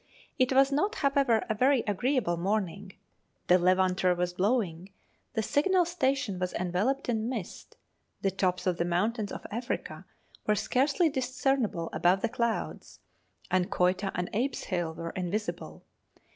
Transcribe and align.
It 0.39 0.51
was 0.51 0.71
not, 0.71 0.95
however, 0.95 1.45
a 1.47 1.53
very 1.53 1.81
agreeable 1.85 2.35
morning; 2.35 2.93
the 3.45 3.59
Levanter 3.59 4.15
was 4.15 4.33
blowing, 4.33 4.89
the 5.35 5.43
signal 5.43 5.85
station 5.85 6.39
was 6.39 6.53
enveloped 6.55 7.07
in 7.07 7.29
mist, 7.29 7.77
the 8.23 8.31
tops 8.31 8.65
of 8.65 8.77
the 8.77 8.83
mountains 8.83 9.31
of 9.31 9.45
Africa 9.51 10.05
were 10.47 10.55
scarcely 10.55 11.07
discernible 11.07 11.91
above 11.93 12.21
the 12.23 12.29
clouds, 12.29 12.99
and 13.51 13.69
Ceuta 13.69 14.11
and 14.15 14.27
Ape's 14.33 14.63
Hill 14.63 14.95
were 14.95 15.11
invisible. 15.11 15.83